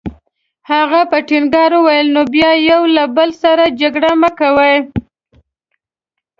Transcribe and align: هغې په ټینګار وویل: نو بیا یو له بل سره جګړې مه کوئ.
هغې 0.69 1.01
په 1.11 1.17
ټینګار 1.27 1.71
وویل: 1.75 2.07
نو 2.15 2.21
بیا 2.33 2.51
یو 2.69 2.81
له 2.95 3.03
بل 3.15 3.29
سره 3.43 3.63
جګړې 3.79 4.11
مه 4.21 4.29
کوئ. 4.39 4.75